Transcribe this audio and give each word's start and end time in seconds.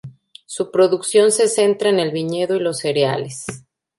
Su 0.47 0.71
producción 0.71 1.31
se 1.31 1.47
centra 1.47 1.89
en 1.89 1.99
el 1.99 2.09
viñedo 2.09 2.55
y 2.55 2.59
los 2.59 2.79
cereales. 2.79 3.45